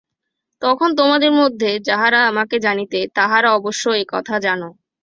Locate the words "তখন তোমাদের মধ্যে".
0.61-1.71